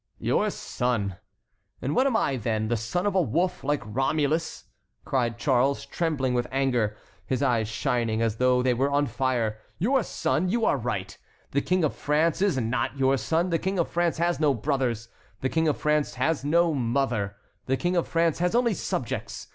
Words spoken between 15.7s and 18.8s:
France has no mother, the King of France has only